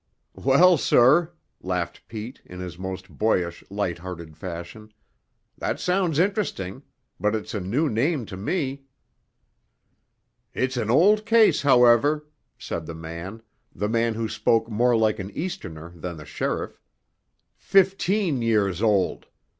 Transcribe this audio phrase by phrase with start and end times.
[0.33, 1.31] "Well, sir,"
[1.61, 4.91] laughed Pete, in his most boyish, light hearted fashion,
[5.59, 6.81] "that sounds interesting.
[7.19, 8.85] But it's a new name to me."
[10.55, 12.27] "It's an old case, however,"
[12.57, 13.43] said the man,
[13.75, 16.81] the man who spoke more like an Easterner than the sheriff.
[17.55, 19.27] "Fifteen years old!